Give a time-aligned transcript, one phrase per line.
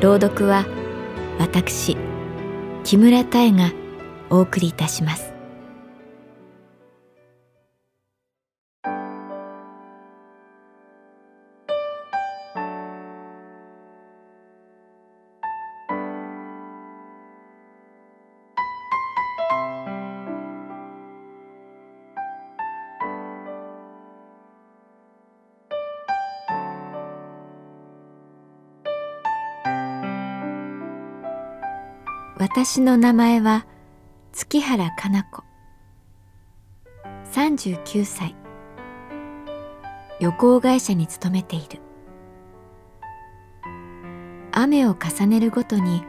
[0.00, 0.64] 朗読は
[1.38, 1.96] 私
[2.84, 3.70] 木村多江が
[4.30, 5.29] お送りいたします。
[32.40, 33.66] 私の名前は
[34.32, 35.44] 月原かな子。
[37.34, 38.34] 39歳。
[40.20, 41.82] 旅行会社に勤めている。
[44.52, 46.02] 雨を重ねるごとに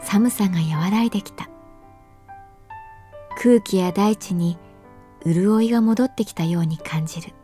[0.00, 1.50] 寒さが和らいできた。
[3.36, 4.56] 空気や大地に
[5.26, 7.34] 潤いが戻ってきたように感じる。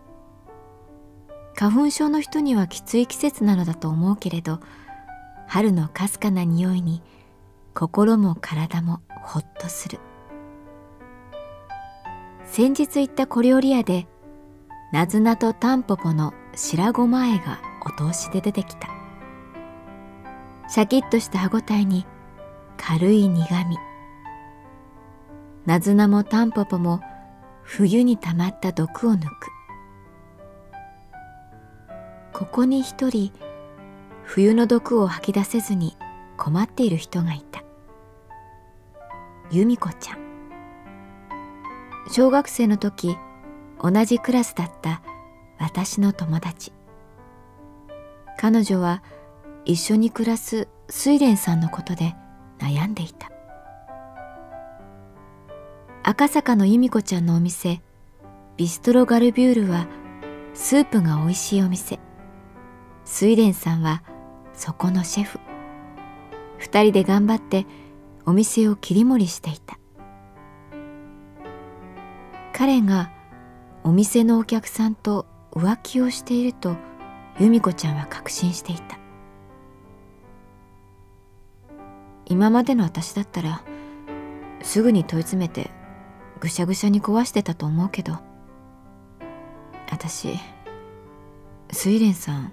[1.54, 4.60] 花粉症の人にはきつい季節なのだと思うけれど
[5.46, 7.02] 春のかすかな匂いに
[7.74, 9.98] 心も体もほっとする。
[12.44, 14.06] 先日行った小料理屋で
[14.92, 18.88] なずなとタンポポの白ごまあえがお通しで出てきた。
[20.68, 22.06] シャキッとした歯ごたえに
[22.76, 23.76] 軽い苦み
[25.66, 27.00] なずなもタンポポも
[27.62, 29.30] 冬にたまった毒を抜く。
[32.32, 33.32] ここに一人
[34.22, 35.96] 冬の毒を吐き出せずに
[36.36, 37.63] 困っている人がいた。
[39.54, 40.18] 由美子ちゃん。
[42.10, 43.16] 小学生の時
[43.80, 45.00] 同じクラスだった
[45.60, 46.72] 私の友達。
[48.36, 49.04] 彼女は
[49.64, 52.16] 一緒に暮らす睡蓮さんのことで
[52.58, 53.30] 悩んでいた。
[56.02, 57.80] 赤坂の由美子ちゃんのお店
[58.56, 59.86] ビストロガルビュールは
[60.52, 62.00] スープが美味しいお店。
[63.06, 64.02] 睡蓮さんは
[64.52, 65.38] そこのシェフ。
[66.58, 67.66] 二人で頑張って
[68.26, 69.78] お店を切り盛りしていた
[72.52, 73.10] 彼が
[73.82, 76.76] お店のお客さんと浮気をしていると
[77.38, 78.98] 由美子ちゃんは確信していた
[82.26, 83.62] 今までの私だったら
[84.62, 85.70] すぐに問い詰めて
[86.40, 88.18] ぐしゃぐしゃに壊してたと思うけど
[89.90, 90.38] 私
[91.72, 92.52] 睡蓮さん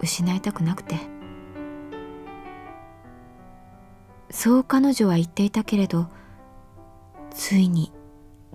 [0.00, 1.17] 失いたくなくて。
[4.30, 6.08] そう彼女は言っていたけれど
[7.30, 7.92] ついに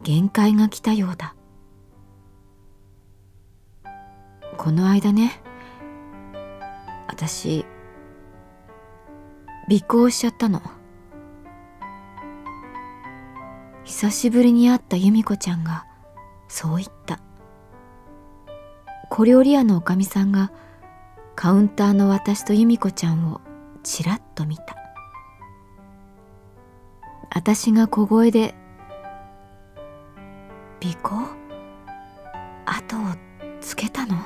[0.02, 1.36] 限界が来たようだ。
[4.58, 5.42] この間ね
[7.08, 7.66] 私
[9.70, 10.62] 尾行しちゃったの。
[13.84, 15.86] 久しぶりに会った由美子ちゃんが
[16.48, 17.20] そう言った。
[19.10, 20.52] 小料理屋のおかみさんが
[21.36, 23.42] カウンターの私と由美子ちゃんを
[23.84, 24.83] ちらっと見た。
[27.36, 28.54] 私が小声で
[30.86, 31.26] 「尾行？
[32.66, 33.00] 後を
[33.60, 34.18] つけたの?」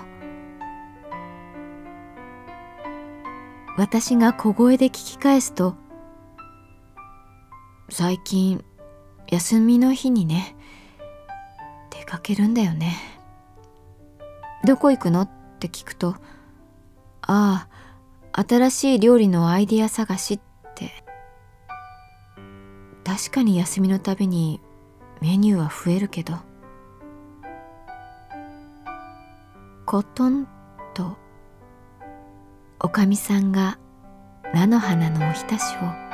[3.78, 5.76] 私が小声で聞き返すと
[7.90, 8.62] 「最近
[9.30, 10.58] 休みの日にね
[11.92, 12.98] 出かけるんだよね」
[14.68, 16.18] 「どこ行くの?」って聞くと
[17.26, 17.68] 「あ
[18.34, 20.47] あ新しい料理のアイディア探し」って
[23.08, 24.60] 確かに休みのたびに
[25.22, 26.34] メニューは増えるけど。
[29.86, 30.46] コトン
[30.94, 31.16] と
[32.82, 33.80] おかみさんが
[34.54, 36.07] 菜の花のおひたしを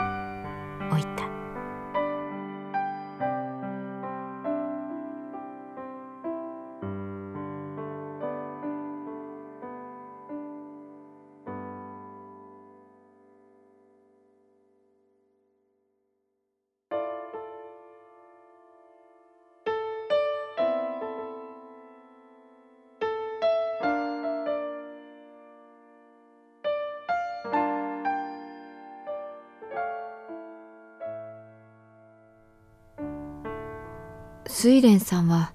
[34.56, 35.52] 睡蓮さんは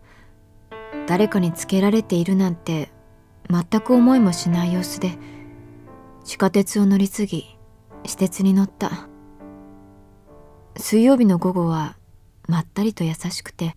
[1.06, 2.90] 誰かにつけられているなんて
[3.48, 5.16] 全く思いもしない様子で
[6.24, 7.58] 地下鉄を乗り継ぎ
[8.04, 9.08] 私鉄に乗った。
[10.76, 11.96] 水曜日の午後は
[12.48, 13.76] まったりと優しくて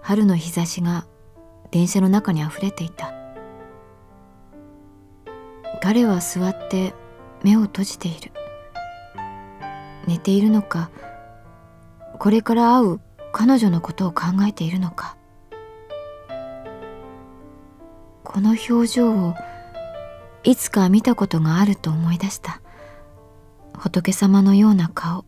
[0.00, 1.06] 春の日差しが
[1.70, 3.12] 電車の中にあふれていた。
[5.82, 6.94] 彼は座って
[7.42, 8.32] 目を閉じている。
[10.06, 10.90] 寝ているのか
[12.18, 13.00] これから会う
[13.32, 15.16] 彼女のことを考えているのか。
[18.22, 19.34] この表情を
[20.44, 22.60] いつか見たことがあると思い出した。
[23.78, 25.24] 仏様のような顔。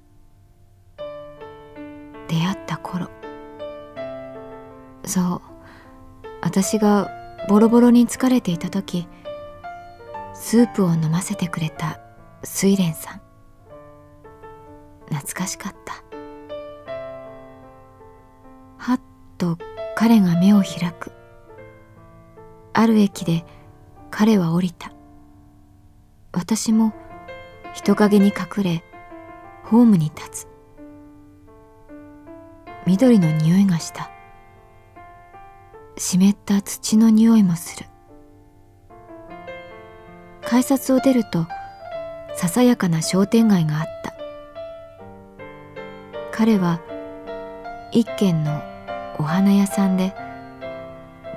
[2.28, 3.08] 出会った頃。
[5.04, 5.40] そう。
[6.40, 7.10] 私が
[7.48, 9.06] ボロボロに疲れていた時
[10.34, 12.00] スープを飲ませてくれた
[12.42, 13.20] 睡蓮さん。
[15.08, 16.13] 懐かしかった。
[19.44, 19.58] と
[19.94, 21.12] 彼が目を開く。
[22.72, 23.44] ある駅で
[24.10, 24.92] 彼は降りた。
[26.32, 26.94] 私も
[27.74, 28.82] 人影に隠れ
[29.64, 30.48] ホームに立つ。
[32.86, 34.10] 緑の匂いがした。
[35.96, 37.86] 湿った土の匂いもする。
[40.42, 41.46] 改札を出ると
[42.34, 44.14] ささやかな商店街があった。
[46.32, 46.80] 彼は
[47.92, 48.73] 一軒の
[49.18, 50.14] お花屋さんで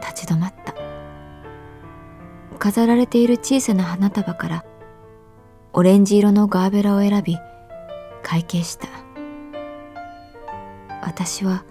[0.02, 0.74] 立ち止まった。
[2.58, 4.66] 飾られている小さな花束から
[5.74, 7.38] オレンジ色のガーベラを選び
[8.24, 8.88] 会計した。
[11.02, 11.64] 私は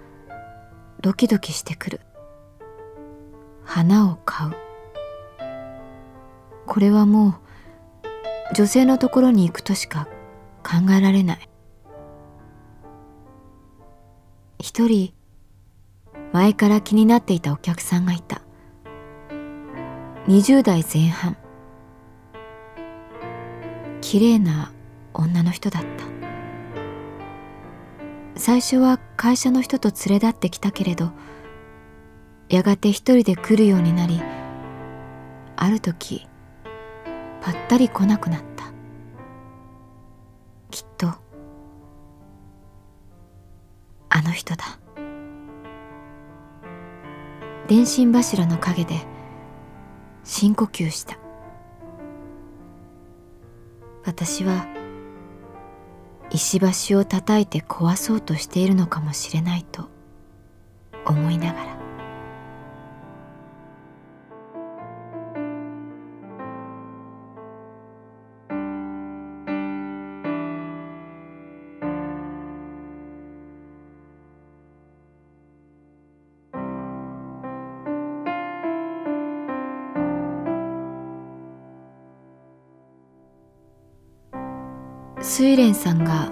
[1.01, 2.01] ドキドキしてくる。
[3.63, 4.51] 花を買う。
[6.65, 10.07] これはもう女性のところに行くとしか
[10.63, 11.49] 考えられない。
[14.57, 15.13] 一人
[16.37, 18.43] 前から気になっていたお客さんがいた。
[20.27, 21.35] 20代前半。
[24.01, 24.71] 綺麗な
[25.15, 25.89] 女の人だった。
[28.39, 31.09] 最初は会社の人と連れ立ってきたけれど
[32.49, 34.21] やがて一人で来るようになり
[35.55, 36.27] ある時
[37.41, 38.65] ぱったり来なくなった。
[40.69, 41.15] きっと
[44.09, 44.79] あの人だ。
[47.67, 49.05] 電信柱の陰で
[50.23, 51.17] 深呼吸した。
[54.05, 54.65] 私は
[56.29, 59.89] 石橋を叩いて壊そうとしているのかもしれないと
[61.05, 61.76] 思いながら。
[85.39, 86.31] 睡蓮さんが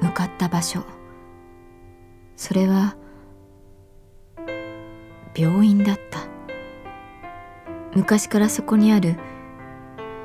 [0.00, 0.84] 向かった場所。
[2.36, 2.94] それは
[5.34, 6.20] 病院だった。
[7.96, 9.16] 昔からそこにある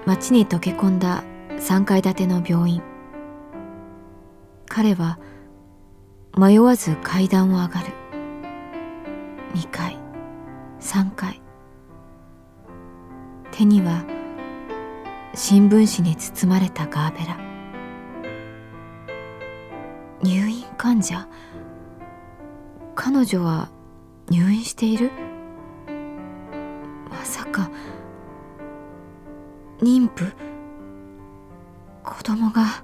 [0.05, 1.23] 町に溶け込んだ
[1.57, 2.83] 3階建ての病院。
[4.67, 5.17] 彼は
[6.37, 7.87] 迷わず階段を上がる。
[9.55, 9.97] 2階
[10.79, 11.41] 3階。
[13.49, 14.05] 手には
[15.33, 17.48] 新聞紙に包まれたガーベラ。
[20.21, 21.27] 入院患者
[22.95, 23.69] 彼女は
[24.29, 25.11] 入院している？
[27.09, 27.71] まさか
[29.81, 30.33] 妊婦？
[32.03, 32.83] 子供が？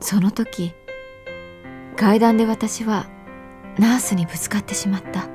[0.00, 0.72] その時
[1.96, 3.06] 階段で私は
[3.78, 5.28] ナースにぶつかってしまった。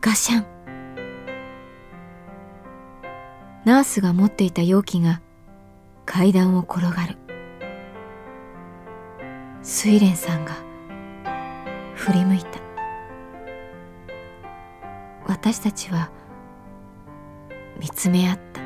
[0.00, 0.46] ガシャン。
[3.64, 5.20] ナースが持っていた容器が
[6.06, 7.18] 階段を転がる。
[9.66, 10.52] 睡蓮さんが
[11.94, 12.60] 振り向いた。
[15.26, 16.10] 私たちは
[17.80, 18.60] 見つめ合った。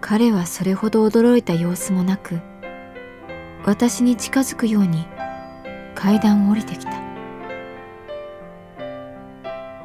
[0.00, 2.38] 彼はそれほど驚いた様子もなく
[3.64, 5.04] 私に近づくように
[5.96, 6.92] 階段を降りてきた。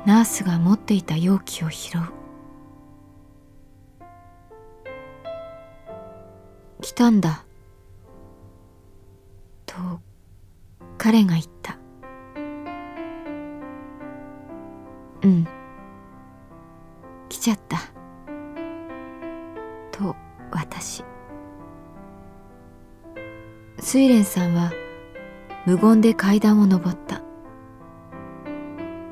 [0.05, 2.21] ナースが持っていた容器を拾う。
[7.01, 7.43] たんだ。
[9.65, 9.75] と
[11.00, 11.79] 彼が言った。
[15.24, 15.48] うん。
[17.27, 17.79] 来ちゃった。
[19.91, 20.15] と
[20.51, 21.03] 私。
[23.79, 24.72] 睡蓮さんは
[25.65, 27.24] 無言で階段を上った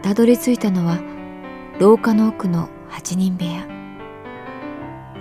[0.04, 1.00] たどり着いたのは
[1.80, 3.68] 廊下の奥の八人部屋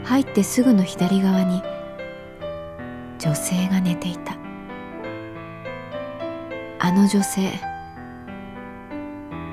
[0.05, 1.63] 入ってすぐの左側に
[3.19, 4.37] 女性が寝ていた。
[6.81, 7.53] あの女性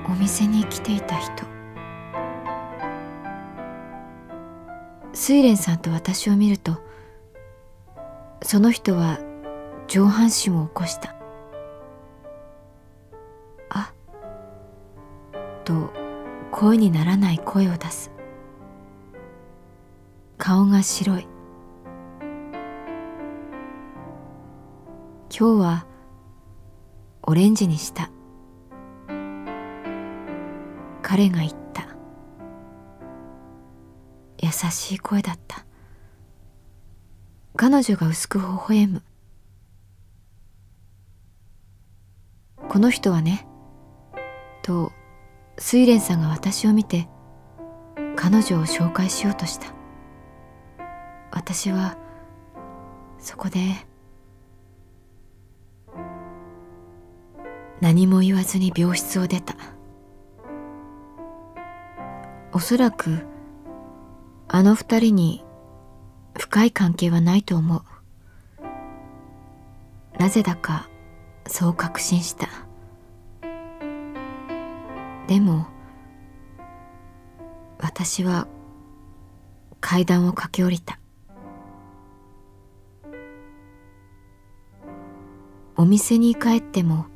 [0.07, 1.43] お店に来ていた人。
[5.13, 6.77] 睡蓮さんと私を見ると
[8.43, 9.17] その人は
[9.87, 11.15] 上半身を起こした。
[13.69, 13.91] あ
[15.63, 15.91] と
[16.51, 18.11] 声にならない声を出す。
[20.37, 21.34] 顔が白い。
[25.37, 25.85] 今日は
[27.23, 28.09] オレンジにした。
[31.01, 31.89] 彼が言った。
[34.41, 35.65] 優しい声だった。
[37.57, 39.03] 彼女が薄く微笑む。
[42.69, 43.45] この人はね
[44.63, 44.93] と
[45.57, 47.09] 睡蓮さんが私を見て
[48.15, 49.73] 彼女を紹介しようとした。
[51.31, 51.97] 私は
[53.19, 53.85] そこで
[57.81, 59.55] 何も言わずに病室を出た。
[62.53, 63.25] おそらく
[64.47, 65.43] あの二人に
[66.37, 67.83] 深い関係はないと思う。
[70.17, 70.87] なぜだか
[71.47, 72.47] そう確信した。
[75.27, 75.67] でも
[77.79, 78.47] 私は
[79.81, 80.99] 階段を駆け下りた。
[85.77, 87.07] お店に帰っても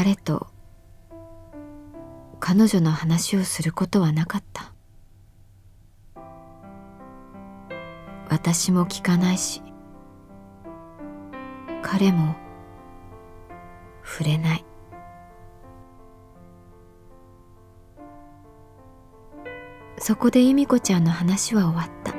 [0.00, 0.46] 彼と
[2.38, 4.72] 彼女の話をすることはなかった。
[8.28, 9.60] 私も聞かないし
[11.82, 12.36] 彼も
[14.04, 14.64] 触れない。
[19.98, 22.14] そこで由美子ちゃんの話は終わった。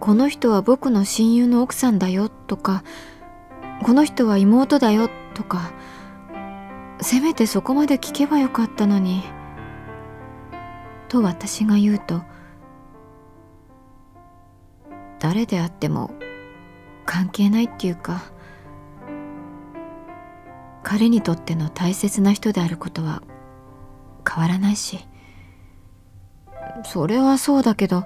[0.00, 2.82] この人は僕の親友の奥さんだよとか
[3.88, 5.72] この人は妹だよとか
[7.00, 9.22] せめてそこまで聞けばよかったのに
[11.08, 12.20] と私が言うと
[15.18, 16.10] 誰であっても
[17.06, 18.24] 関係ないっていうか
[20.82, 23.22] 彼にとっての大切な人であることは
[24.30, 24.98] 変わらないし
[26.84, 28.04] それはそうだけど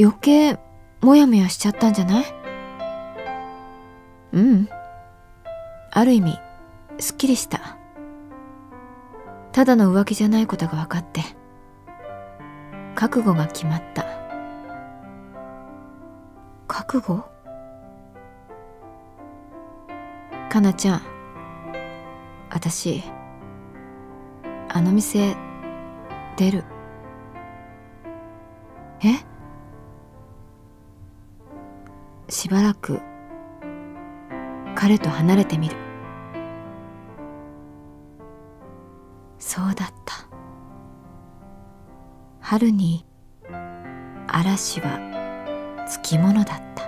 [0.00, 0.58] 余計
[1.00, 2.37] モヤモヤしちゃったんじゃない？
[4.32, 4.68] うん。
[5.90, 6.38] ある意味
[6.98, 7.76] すっきりした。
[9.52, 11.22] ただの浮気じゃないことが分かって
[12.94, 14.04] 覚悟が決まった。
[16.68, 17.24] 覚悟？
[20.50, 21.02] かなちゃん
[22.50, 23.02] 私
[24.68, 25.36] あの店
[26.36, 26.64] 出る。
[29.02, 29.24] え？
[32.28, 33.00] しばらく
[34.80, 35.76] 彼と離れてみる。
[39.36, 40.28] そうだった。
[42.38, 43.04] 春に
[44.28, 46.87] 嵐はつきものだった。